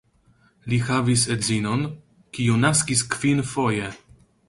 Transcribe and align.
Li 0.71 0.79
havis 0.87 1.27
edzinon, 1.35 1.85
kiu 2.39 2.59
naskis 2.65 3.07
kvinfoje. 3.17 3.97